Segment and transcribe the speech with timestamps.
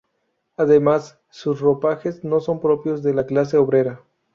[0.57, 4.03] Además sus ropajes no son propios de la clase obrera.